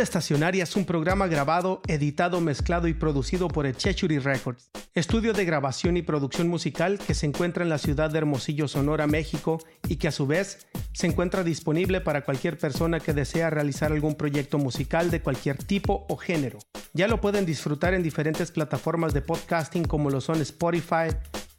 [0.00, 5.44] Onda Estacionaria es un programa grabado, editado, mezclado y producido por Echechuri Records, estudio de
[5.44, 9.96] grabación y producción musical que se encuentra en la ciudad de Hermosillo, Sonora, México, y
[9.96, 14.56] que a su vez se encuentra disponible para cualquier persona que desea realizar algún proyecto
[14.56, 16.60] musical de cualquier tipo o género.
[16.94, 21.14] Ya lo pueden disfrutar en diferentes plataformas de podcasting como lo son Spotify,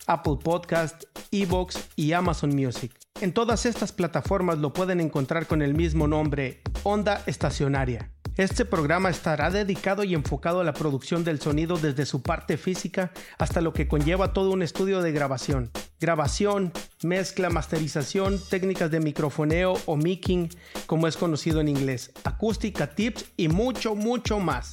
[0.07, 2.91] Apple Podcast, Evox y Amazon Music.
[3.21, 8.09] En todas estas plataformas lo pueden encontrar con el mismo nombre, Onda Estacionaria.
[8.37, 13.11] Este programa estará dedicado y enfocado a la producción del sonido desde su parte física
[13.37, 15.69] hasta lo que conlleva todo un estudio de grabación.
[15.99, 16.71] Grabación,
[17.03, 20.49] mezcla, masterización, técnicas de microfoneo o micking,
[20.85, 24.71] como es conocido en inglés, acústica, tips y mucho, mucho más.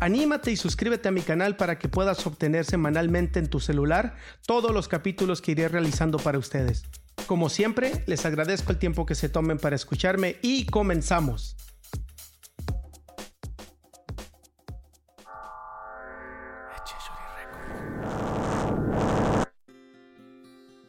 [0.00, 4.72] Anímate y suscríbete a mi canal para que puedas obtener semanalmente en tu celular todos
[4.72, 6.84] los capítulos que iré realizando para ustedes.
[7.26, 11.56] Como siempre, les agradezco el tiempo que se tomen para escucharme y comenzamos.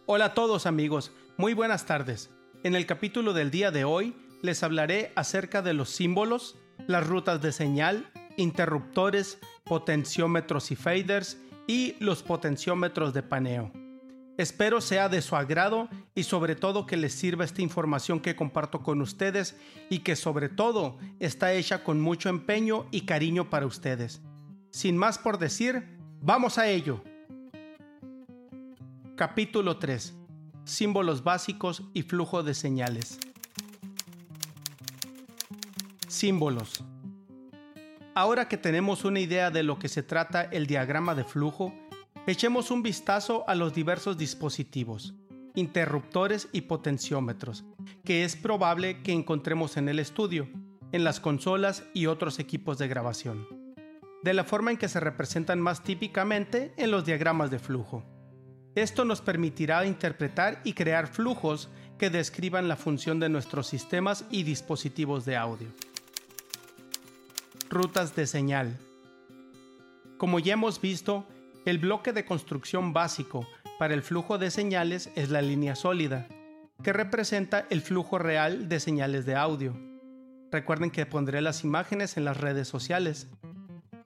[0.08, 2.30] Hola a todos amigos, muy buenas tardes.
[2.64, 7.42] En el capítulo del día de hoy les hablaré acerca de los símbolos, las rutas
[7.42, 8.06] de señal,
[8.38, 13.72] interruptores, potenciómetros y faders y los potenciómetros de paneo.
[14.38, 18.84] Espero sea de su agrado y sobre todo que les sirva esta información que comparto
[18.84, 19.58] con ustedes
[19.90, 24.22] y que sobre todo está hecha con mucho empeño y cariño para ustedes.
[24.70, 27.02] Sin más por decir, vamos a ello.
[29.16, 30.14] Capítulo 3.
[30.66, 33.18] Símbolos básicos y flujo de señales.
[36.10, 36.84] Símbolos.
[38.14, 41.74] Ahora que tenemos una idea de lo que se trata el diagrama de flujo,
[42.28, 45.14] echemos un vistazo a los diversos dispositivos,
[45.56, 47.64] interruptores y potenciómetros,
[48.04, 50.50] que es probable que encontremos en el estudio,
[50.92, 53.48] en las consolas y otros equipos de grabación,
[54.24, 58.04] de la forma en que se representan más típicamente en los diagramas de flujo.
[58.76, 64.44] Esto nos permitirá interpretar y crear flujos que describan la función de nuestros sistemas y
[64.44, 65.70] dispositivos de audio.
[67.70, 68.78] Rutas de señal.
[70.18, 71.26] Como ya hemos visto,
[71.64, 73.48] el bloque de construcción básico
[73.80, 76.28] para el flujo de señales es la línea sólida,
[76.84, 79.74] que representa el flujo real de señales de audio.
[80.52, 83.28] Recuerden que pondré las imágenes en las redes sociales.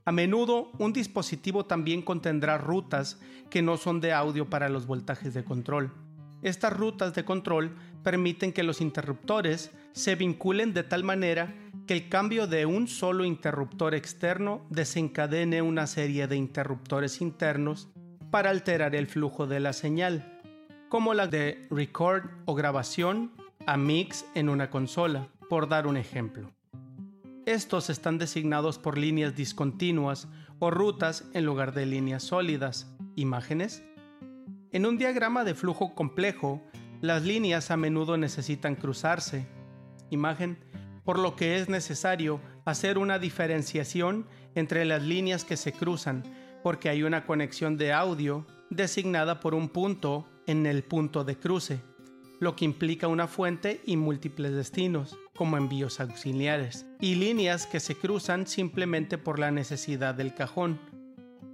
[0.10, 3.20] A menudo, un dispositivo también contendrá rutas
[3.52, 5.94] que no son de audio para los voltajes de control.
[6.42, 11.54] Estas rutas de control permiten que los interruptores se vinculen de tal manera
[11.86, 17.88] que el cambio de un solo interruptor externo desencadene una serie de interruptores internos
[18.32, 20.42] para alterar el flujo de la señal,
[20.90, 23.32] como la de record o grabación
[23.68, 26.52] a mix en una consola, por dar un ejemplo.
[27.46, 30.28] Estos están designados por líneas discontinuas
[30.60, 33.84] o rutas en lugar de líneas sólidas, imágenes.
[34.72, 36.62] En un diagrama de flujo complejo,
[37.02, 39.48] las líneas a menudo necesitan cruzarse,
[40.10, 40.60] imagen,
[41.04, 46.24] por lo que es necesario hacer una diferenciación entre las líneas que se cruzan,
[46.62, 51.82] porque hay una conexión de audio designada por un punto en el punto de cruce,
[52.40, 57.96] lo que implica una fuente y múltiples destinos como envíos auxiliares, y líneas que se
[57.96, 60.82] cruzan simplemente por la necesidad del cajón.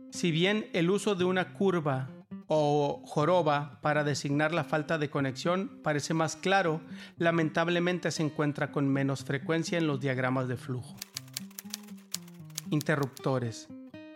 [0.10, 2.10] Si bien el uso de una curva
[2.48, 6.82] o joroba para designar la falta de conexión parece más claro,
[7.20, 10.96] lamentablemente se encuentra con menos frecuencia en los diagramas de flujo.
[12.72, 13.68] Interruptores.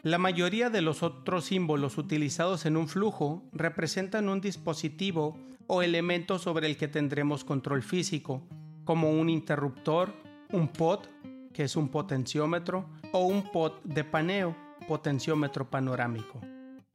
[0.01, 5.37] La mayoría de los otros símbolos utilizados en un flujo representan un dispositivo
[5.67, 8.41] o elemento sobre el que tendremos control físico,
[8.89, 10.11] como un interruptor,
[10.51, 11.07] un pot,
[11.53, 14.55] que es un potenciómetro, o un pot de paneo,
[14.87, 16.41] potenciómetro panorámico.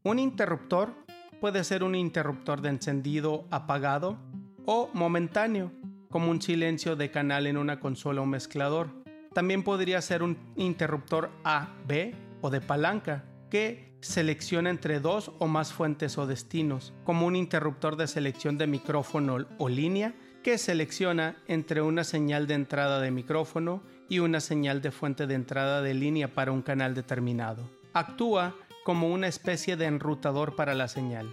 [0.03, 0.93] Un interruptor
[1.41, 4.19] puede ser un interruptor de encendido apagado
[4.67, 5.71] o momentáneo,
[6.11, 8.89] como un silencio de canal en una consola o mezclador.
[9.33, 15.47] También podría ser un interruptor A, B o de palanca, que selecciona entre dos o
[15.47, 20.13] más fuentes o destinos, como un interruptor de selección de micrófono o línea
[20.45, 25.33] que selecciona entre una señal de entrada de micrófono y una señal de fuente de
[25.33, 27.71] entrada de línea para un canal determinado.
[27.95, 28.55] Actúa
[28.85, 31.33] como una especie de enrutador para la señal.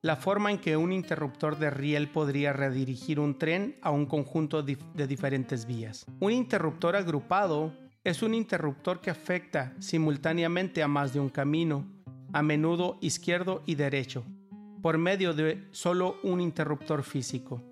[0.00, 4.64] La forma en que un interruptor de riel podría redirigir un tren a un conjunto
[4.64, 6.04] de diferentes vías.
[6.18, 7.72] Un interruptor agrupado
[8.02, 11.86] es un interruptor que afecta simultáneamente a más de un camino,
[12.32, 14.24] a menudo izquierdo y derecho,
[14.82, 17.62] por medio de solo un interruptor físico,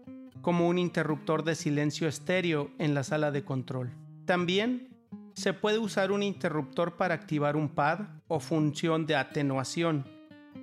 [0.42, 3.92] como un interruptor de silencio estéreo en la sala de control.
[4.24, 4.88] También
[5.34, 10.06] se puede usar un interruptor para activar un pad o función de atenuación,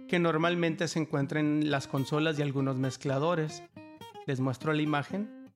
[0.07, 3.63] que normalmente se encuentra en las consolas y algunos mezcladores.
[4.25, 5.50] Les muestro la imagen.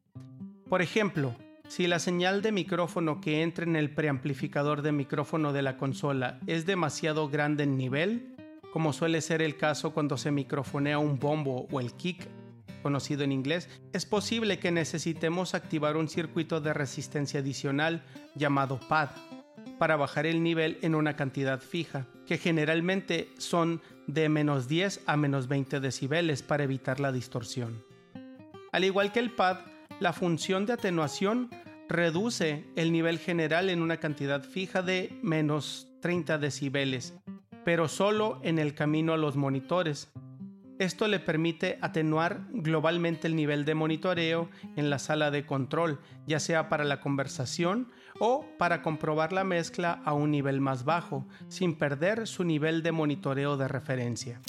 [0.69, 1.35] Por ejemplo,
[1.67, 6.39] si la señal de micrófono que entra en el preamplificador de micrófono de la consola
[6.47, 8.35] es demasiado grande en nivel,
[8.73, 12.27] como suele ser el caso cuando se microfonea un bombo o el kick,
[12.81, 18.03] conocido en inglés, es posible que necesitemos activar un circuito de resistencia adicional
[18.35, 19.09] llamado pad
[19.77, 25.17] para bajar el nivel en una cantidad fija, que generalmente son de menos 10 a
[25.17, 27.83] menos 20 decibeles para evitar la distorsión.
[28.71, 29.59] Al igual que el pad,
[29.99, 31.49] la función de atenuación
[31.89, 37.13] reduce el nivel general en una cantidad fija de menos 30 decibeles,
[37.65, 40.11] pero solo en el camino a los monitores.
[40.81, 46.39] Esto le permite atenuar globalmente el nivel de monitoreo en la sala de control, ya
[46.39, 51.75] sea para la conversación o para comprobar la mezcla a un nivel más bajo, sin
[51.75, 54.41] perder su nivel de monitoreo de referencia.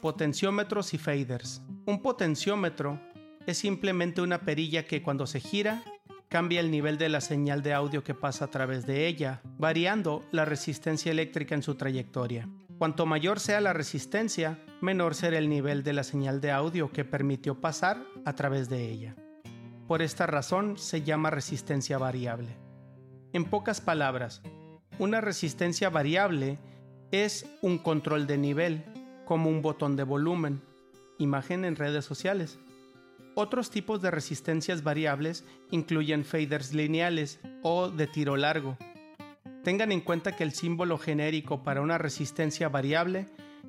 [0.00, 1.62] Potenciómetros y faders.
[1.86, 3.00] Un potenciómetro
[3.46, 5.84] es simplemente una perilla que cuando se gira
[6.28, 10.24] cambia el nivel de la señal de audio que pasa a través de ella, variando
[10.32, 12.48] la resistencia eléctrica en su trayectoria.
[12.80, 17.04] Cuanto mayor sea la resistencia, menor será el nivel de la señal de audio que
[17.04, 19.14] permitió pasar a través de ella.
[19.86, 22.56] Por esta razón se llama resistencia variable.
[23.34, 24.40] En pocas palabras,
[24.98, 26.58] una resistencia variable
[27.12, 28.82] es un control de nivel,
[29.26, 30.62] como un botón de volumen,
[31.18, 32.58] imagen en redes sociales.
[33.34, 38.78] Otros tipos de resistencias variables incluyen faders lineales o de tiro largo.
[39.62, 43.26] Tengan en cuenta que el símbolo genérico para una resistencia variable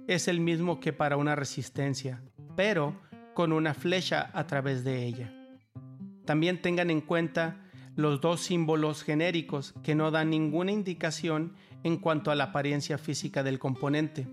[0.07, 2.21] es el mismo que para una resistencia,
[2.55, 2.95] pero
[3.33, 5.33] con una flecha a través de ella.
[6.25, 7.57] También tengan en cuenta
[7.95, 13.43] los dos símbolos genéricos que no dan ninguna indicación en cuanto a la apariencia física
[13.43, 14.27] del componente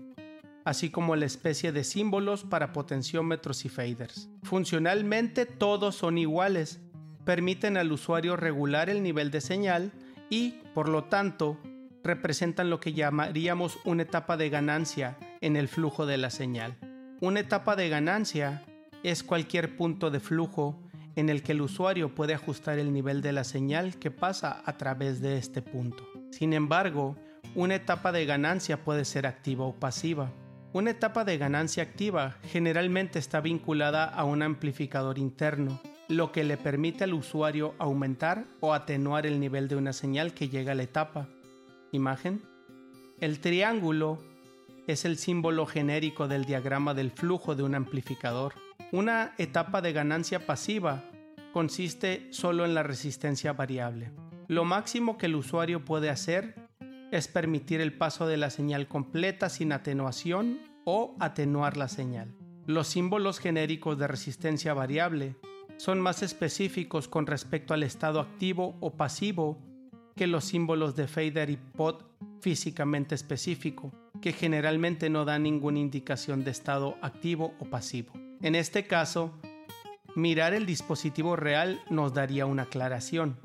[0.69, 4.29] así como la especie de símbolos para potenciómetros y faders.
[4.43, 6.79] Funcionalmente todos son iguales,
[7.25, 9.91] permiten al usuario regular el nivel de señal
[10.29, 11.57] y, por lo tanto,
[12.03, 16.77] representan lo que llamaríamos una etapa de ganancia en el flujo de la señal.
[17.21, 18.63] Una etapa de ganancia
[19.03, 20.81] es cualquier punto de flujo
[21.15, 24.77] en el que el usuario puede ajustar el nivel de la señal que pasa a
[24.77, 26.07] través de este punto.
[26.31, 27.17] Sin embargo,
[27.55, 30.31] una etapa de ganancia puede ser activa o pasiva.
[30.71, 36.57] Una etapa de ganancia activa generalmente está vinculada a un amplificador interno, lo que le
[36.57, 40.83] permite al usuario aumentar o atenuar el nivel de una señal que llega a la
[40.83, 41.29] etapa.
[41.91, 42.41] Imagen.
[43.21, 44.19] El triángulo
[44.87, 48.55] es el símbolo genérico del diagrama del flujo de un amplificador.
[48.91, 51.03] Una etapa de ganancia pasiva
[51.53, 54.11] consiste solo en la resistencia variable.
[54.47, 56.55] Lo máximo que el usuario puede hacer
[57.11, 62.33] es permitir el paso de la señal completa sin atenuación o atenuar la señal.
[62.65, 65.35] Los símbolos genéricos de resistencia variable
[65.79, 69.57] son más específicos con respecto al estado activo o pasivo
[70.13, 72.05] que los símbolos de fader y pot
[72.41, 78.11] físicamente específico, que generalmente no dan ninguna indicación de estado activo o pasivo.
[78.41, 79.31] En este caso,
[80.15, 83.37] mirar el dispositivo real nos daría una aclaración.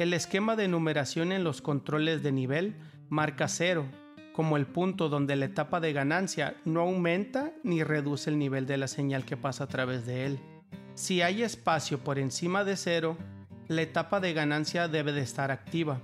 [0.00, 2.74] El esquema de numeración en los controles de nivel
[3.08, 3.86] marca cero,
[4.32, 8.76] como el punto donde la etapa de ganancia no aumenta ni reduce el nivel de
[8.76, 10.40] la señal que pasa a través de él.
[10.94, 13.16] Si hay espacio por encima de cero,
[13.68, 16.00] la etapa de ganancia debe de estar activa.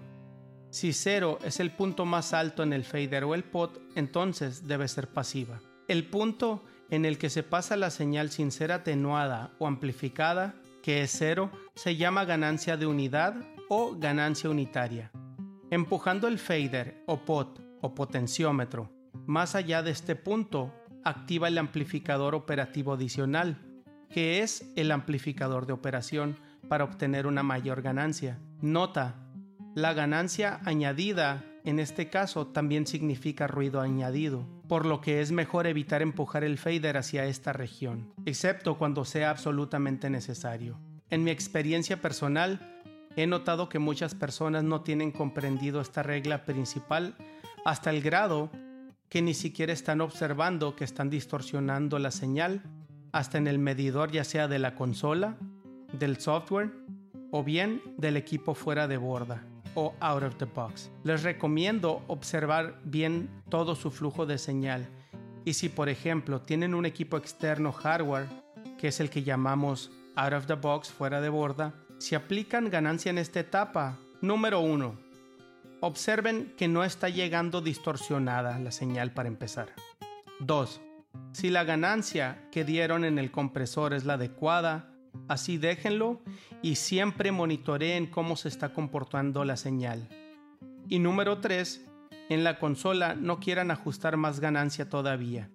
[0.70, 4.88] Si cero es el punto más alto en el fader o el pot, entonces debe
[4.88, 5.60] ser pasiva.
[5.88, 11.02] El punto en el que se pasa la señal sin ser atenuada o amplificada, que
[11.02, 13.34] es cero, se llama ganancia de unidad
[13.68, 15.10] o ganancia unitaria.
[15.70, 18.90] Empujando el fader o pot o potenciómetro
[19.26, 20.72] más allá de este punto,
[21.04, 23.58] activa el amplificador operativo adicional,
[24.10, 26.36] que es el amplificador de operación
[26.68, 28.38] para obtener una mayor ganancia.
[28.60, 29.14] Nota,
[29.74, 35.66] La ganancia añadida en este caso también significa ruido añadido, por lo que es mejor
[35.66, 40.78] evitar empujar el fader hacia esta región, excepto cuando sea absolutamente necesario.
[41.10, 42.80] En mi experiencia personal,
[43.16, 47.14] he notado que muchas personas no tienen comprendido esta regla principal
[47.64, 48.50] hasta el grado
[49.08, 52.62] que ni siquiera están observando que están distorsionando la señal
[53.12, 55.36] hasta en el medidor ya sea de la consola,
[55.92, 56.70] del software
[57.30, 60.90] o bien del equipo fuera de borda o out of the box.
[61.04, 64.88] Les recomiendo observar bien todo su flujo de señal
[65.44, 68.26] y si por ejemplo tienen un equipo externo hardware,
[68.78, 73.10] que es el que llamamos out of the box, fuera de borda, si aplican ganancia
[73.10, 74.94] en esta etapa, número 1,
[75.80, 79.68] observen que no está llegando distorsionada la señal para empezar.
[80.40, 80.80] 2.
[81.32, 84.90] Si la ganancia que dieron en el compresor es la adecuada,
[85.28, 86.20] Así déjenlo
[86.62, 90.08] y siempre monitoreen cómo se está comportando la señal.
[90.88, 91.86] Y número 3.
[92.28, 95.50] En la consola no quieran ajustar más ganancia todavía.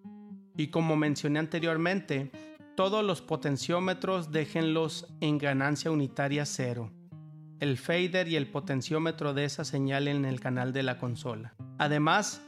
[0.58, 2.32] Y como mencioné anteriormente,
[2.76, 6.92] todos los potenciómetros déjenlos en ganancia unitaria cero.
[7.60, 11.56] El fader y el potenciómetro de esa señal en el canal de la consola.
[11.78, 12.45] Además,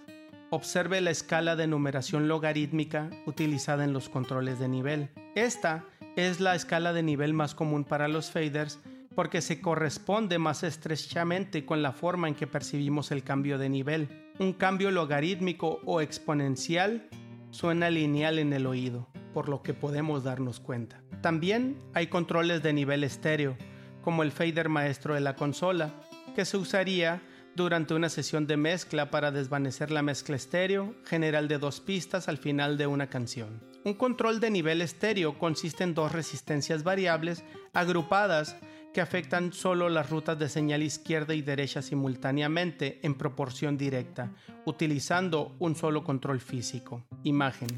[0.50, 5.10] observe la escala de numeración logarítmica utilizada en los controles de nivel.
[5.36, 5.84] Esta
[6.16, 8.80] es la escala de nivel más común para los faders
[9.14, 14.32] porque se corresponde más estrechamente con la forma en que percibimos el cambio de nivel.
[14.40, 17.10] Un cambio logarítmico o exponencial
[17.50, 21.02] suena lineal en el oído, por lo que podemos darnos cuenta.
[21.22, 23.58] También hay controles de nivel estéreo,
[24.04, 25.96] como el fader maestro de la consola,
[26.36, 27.22] que se usaría
[27.58, 32.38] durante una sesión de mezcla para desvanecer la mezcla estéreo general de dos pistas al
[32.38, 33.60] final de una canción.
[33.84, 38.56] Un control de nivel estéreo consiste en dos resistencias variables agrupadas
[38.94, 44.32] que afectan solo las rutas de señal izquierda y derecha simultáneamente en proporción directa,
[44.66, 47.04] utilizando un solo control físico.
[47.24, 47.70] Imagen.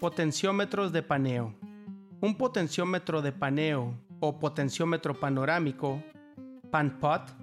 [0.00, 1.54] Potenciómetros de paneo.
[2.22, 6.02] Un potenciómetro de paneo o potenciómetro panorámico,
[6.70, 7.39] PanPot,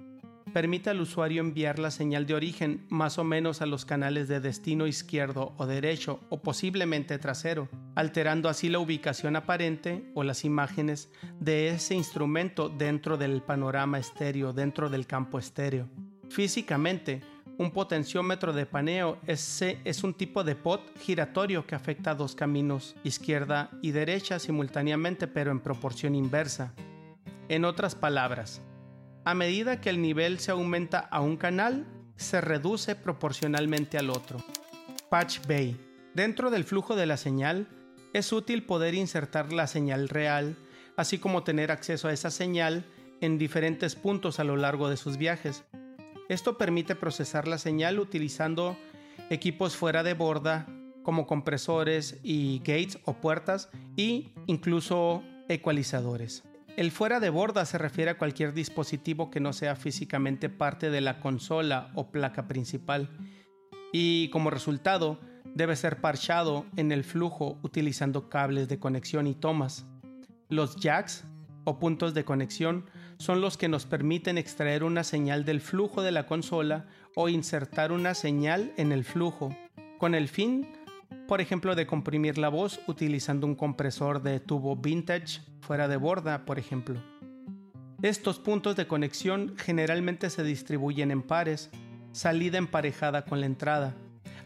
[0.48, 4.40] permite al usuario enviar la señal de origen más o menos a los canales de
[4.40, 11.10] destino izquierdo o derecho o posiblemente trasero, alterando así la ubicación aparente o las imágenes
[11.40, 15.88] de ese instrumento dentro del panorama estéreo, dentro del campo estéreo.
[16.30, 17.22] Físicamente,
[17.58, 22.34] un potenciómetro de paneo es, es un tipo de pot giratorio que afecta a dos
[22.34, 26.72] caminos, izquierda y derecha simultáneamente pero en proporción inversa.
[27.48, 28.62] En otras palabras,
[29.28, 34.42] a medida que el nivel se aumenta a un canal, se reduce proporcionalmente al otro.
[35.10, 35.78] Patch Bay.
[36.14, 37.68] Dentro del flujo de la señal,
[38.14, 40.56] es útil poder insertar la señal real,
[40.96, 42.86] así como tener acceso a esa señal
[43.20, 45.62] en diferentes puntos a lo largo de sus viajes.
[46.30, 48.78] Esto permite procesar la señal utilizando
[49.28, 50.66] equipos fuera de borda
[51.02, 53.68] como compresores y gates o puertas
[53.98, 56.47] e incluso ecualizadores.
[56.78, 61.00] El fuera de borda se refiere a cualquier dispositivo que no sea físicamente parte de
[61.00, 63.10] la consola o placa principal
[63.92, 65.18] y como resultado
[65.56, 69.86] debe ser parchado en el flujo utilizando cables de conexión y tomas.
[70.50, 71.24] Los jacks
[71.64, 72.84] o puntos de conexión
[73.16, 77.90] son los que nos permiten extraer una señal del flujo de la consola o insertar
[77.90, 79.52] una señal en el flujo,
[79.98, 80.68] con el fin
[81.26, 86.44] por ejemplo, de comprimir la voz utilizando un compresor de tubo vintage fuera de borda,
[86.44, 87.00] por ejemplo.
[88.00, 91.70] Estos puntos de conexión generalmente se distribuyen en pares,
[92.12, 93.94] salida emparejada con la entrada,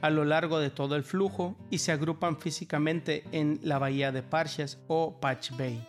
[0.00, 4.22] a lo largo de todo el flujo y se agrupan físicamente en la bahía de
[4.22, 5.86] Parches o Patch Bay.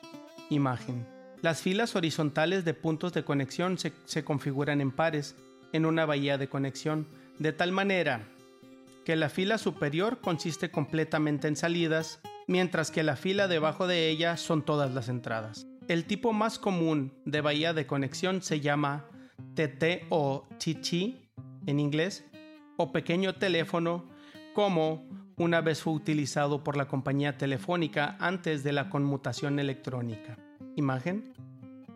[0.50, 1.08] Imagen.
[1.42, 5.36] Las filas horizontales de puntos de conexión se, se configuran en pares
[5.74, 7.08] en una bahía de conexión,
[7.40, 8.28] de tal manera
[9.04, 14.38] que la fila superior consiste completamente en salidas, mientras que la fila debajo de ella
[14.38, 15.68] son todas las entradas.
[15.88, 19.06] El tipo más común de bahía de conexión se llama
[19.56, 21.16] TT o TT
[21.66, 22.26] en inglés,
[22.78, 24.10] o pequeño teléfono,
[24.54, 25.06] como
[25.38, 30.38] una vez fue utilizado por la compañía telefónica antes de la conmutación electrónica.
[30.76, 31.34] Imagen.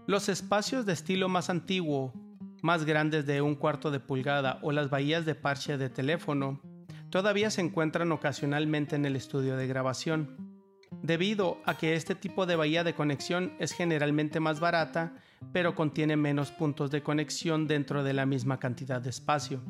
[0.05, 2.13] Los espacios de estilo más antiguo,
[2.61, 6.61] más grandes de un cuarto de pulgada o las bahías de parche de teléfono
[7.09, 10.57] todavía se encuentran ocasionalmente en el estudio de grabación,
[11.01, 15.13] debido a que este tipo de bahía de conexión es generalmente más barata,
[15.53, 19.61] pero contiene menos puntos de conexión dentro de la misma cantidad de espacio.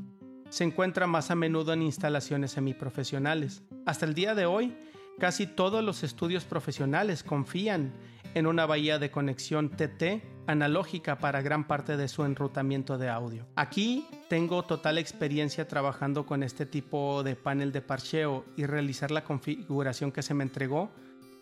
[0.49, 3.63] Se encuentra más a menudo en instalaciones semiprofesionales.
[3.85, 4.77] Hasta el día de hoy,
[5.19, 7.93] casi todos los estudios profesionales confían
[8.33, 13.45] en una bahía de conexión TT analógica para gran parte de su enrutamiento de audio.
[13.55, 19.23] Aquí tengo total experiencia trabajando con este tipo de panel de parcheo y realizar la
[19.23, 20.91] configuración que se me entregó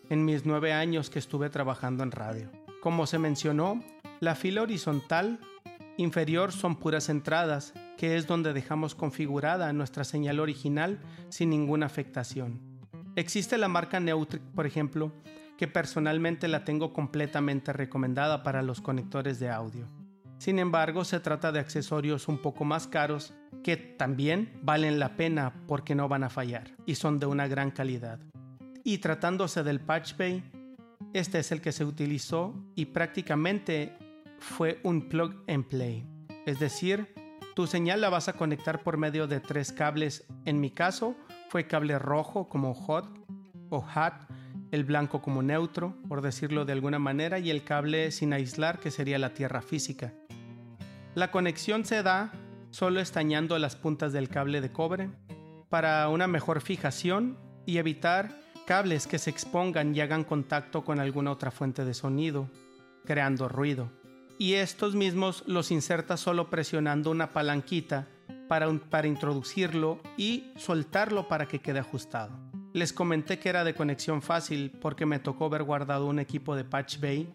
[0.09, 2.51] en mis nueve años que estuve trabajando en radio.
[2.81, 3.83] Como se mencionó,
[4.19, 5.39] la fila horizontal
[5.97, 10.99] inferior son puras entradas, que es donde dejamos configurada nuestra señal original
[11.29, 12.59] sin ninguna afectación.
[13.15, 15.11] Existe la marca Neutrik, por ejemplo,
[15.57, 19.87] que personalmente la tengo completamente recomendada para los conectores de audio.
[20.45, 23.33] Sin embargo, se trata de accesorios un poco más caros
[23.63, 27.71] que también valen la pena porque no van a fallar y son de una gran
[27.71, 28.19] calidad.
[28.83, 30.43] Y tratándose del Patch Bay,
[31.13, 33.97] este es el que se utilizó y prácticamente
[34.37, 36.07] fue un plug and play.
[36.45, 37.11] Es decir,
[37.55, 40.27] tu señal la vas a conectar por medio de tres cables.
[40.45, 41.15] En mi caso,
[41.49, 43.07] fue cable rojo como hot
[43.71, 44.13] o hot
[44.69, 48.91] el blanco como neutro, por decirlo de alguna manera, y el cable sin aislar, que
[48.91, 50.13] sería la tierra física.
[51.15, 52.33] La conexión se da
[52.71, 55.09] solo estañando las puntas del cable de cobre
[55.69, 61.31] para una mejor fijación y evitar cables que se expongan y hagan contacto con alguna
[61.31, 62.49] otra fuente de sonido,
[63.05, 63.89] creando ruido.
[64.37, 68.09] Y estos mismos los inserta solo presionando una palanquita
[68.49, 72.37] para, para introducirlo y soltarlo para que quede ajustado.
[72.73, 76.65] Les comenté que era de conexión fácil porque me tocó ver guardado un equipo de
[76.65, 77.33] Patch Bay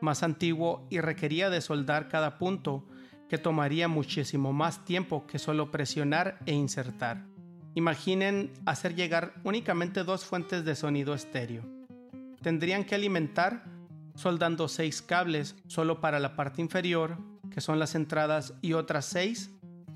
[0.00, 2.84] más antiguo y requería de soldar cada punto
[3.28, 7.24] que tomaría muchísimo más tiempo que solo presionar e insertar.
[7.74, 11.62] Imaginen hacer llegar únicamente dos fuentes de sonido estéreo.
[12.40, 13.64] Tendrían que alimentar
[14.14, 17.18] soldando seis cables solo para la parte inferior,
[17.50, 19.50] que son las entradas, y otras seis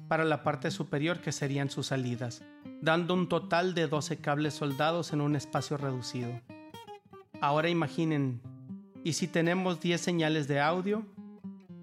[0.09, 2.43] para la parte superior, que serían sus salidas
[2.81, 6.41] dando un total de 12 cables soldados en un espacio reducido.
[7.41, 8.41] Ahora imaginen,
[9.05, 11.07] ¿y si tenemos 10 señales de audio?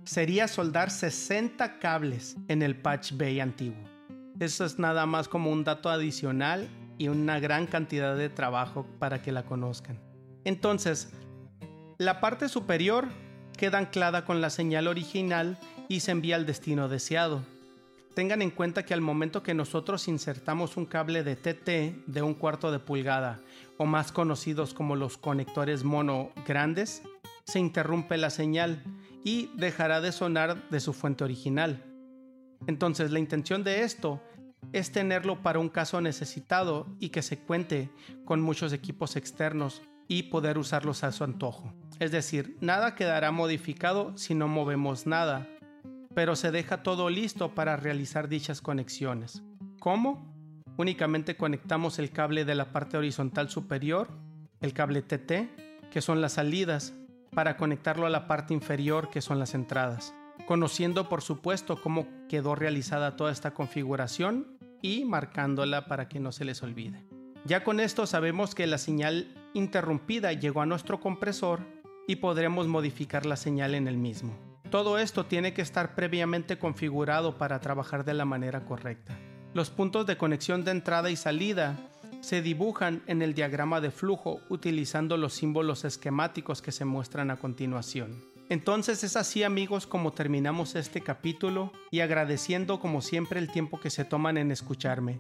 [0.08, 3.84] Sería soldar 60 cables en el patch bay antiguo.
[4.40, 9.22] Eso es nada más como un dato adicional y una gran cantidad de trabajo para
[9.22, 10.00] que la conozcan.
[10.46, 11.10] Entonces,
[11.98, 13.10] la parte superior
[13.58, 15.58] queda anclada con la señal original
[15.90, 17.44] y se envía al destino deseado
[18.18, 22.34] tengan en cuenta que al momento que nosotros insertamos un cable de TT de un
[22.34, 23.40] cuarto de pulgada
[23.78, 27.04] o más conocidos como los conectores mono grandes,
[27.46, 28.82] se interrumpe la señal
[29.24, 31.84] y dejará de sonar de su fuente original.
[32.68, 34.22] Entonces la intención de esto
[34.74, 37.90] es tenerlo para un caso necesitado y que se cuente
[38.26, 41.74] con muchos equipos externos y poder usarlos a su antojo.
[42.00, 45.48] Es decir, nada quedará modificado si no movemos nada
[46.18, 49.44] pero se deja todo listo para realizar dichas conexiones.
[49.80, 50.34] ¿Cómo?
[50.76, 54.10] Únicamente conectamos el cable de la parte horizontal superior,
[54.60, 56.96] el cable TT, que son las salidas,
[57.34, 60.14] para conectarlo a la parte inferior, que son las entradas.
[60.46, 66.46] Conociendo por supuesto cómo quedó realizada toda esta configuración y marcándola para que no se
[66.46, 67.06] les olvide.
[67.46, 71.62] Ya con esto sabemos que la señal interrumpida llegó a nuestro compresor
[72.08, 74.38] y podremos modificar la señal en el mismo.
[74.70, 79.18] Todo esto tiene que estar previamente configurado para trabajar de la manera correcta.
[79.54, 81.78] Los puntos de conexión de entrada y salida
[82.22, 87.38] se dibujan en el diagrama de flujo utilizando los símbolos esquemáticos que se muestran a
[87.38, 88.22] continuación.
[88.50, 93.90] Entonces es así amigos como terminamos este capítulo y agradeciendo como siempre el tiempo que
[93.90, 95.20] se toman en escucharme.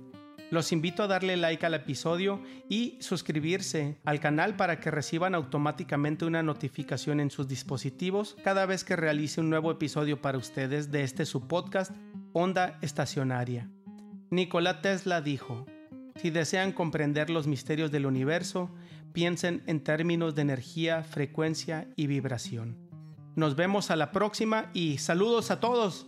[0.50, 6.24] Los invito a darle like al episodio y suscribirse al canal para que reciban automáticamente
[6.24, 11.04] una notificación en sus dispositivos cada vez que realice un nuevo episodio para ustedes de
[11.04, 11.92] este su podcast
[12.32, 13.70] Onda Estacionaria.
[14.30, 15.66] Nikola Tesla dijo,
[16.18, 18.70] si desean comprender los misterios del universo,
[19.14, 22.78] piensen en términos de energía, frecuencia y vibración.
[23.36, 26.08] Nos vemos a la próxima y saludos a todos.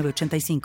[0.00, 0.62] 85